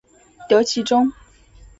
[0.49, 1.13] 得其中